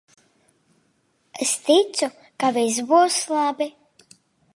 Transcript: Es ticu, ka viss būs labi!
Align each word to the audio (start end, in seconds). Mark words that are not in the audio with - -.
Es 1.45 1.51
ticu, 1.67 2.09
ka 2.45 2.51
viss 2.55 2.81
būs 2.93 3.19
labi! 3.37 3.69